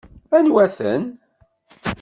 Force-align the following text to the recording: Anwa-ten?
Anwa-ten? 0.37 1.01